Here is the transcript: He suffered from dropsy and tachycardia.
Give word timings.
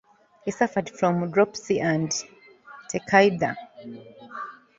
He 0.45 0.49
suffered 0.49 0.89
from 0.89 1.29
dropsy 1.29 1.79
and 1.79 2.09
tachycardia. 2.91 3.55